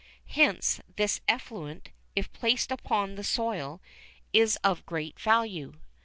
[0.31, 3.79] Hence this effluent, if placed upon the soil,
[4.33, 5.73] is of great value.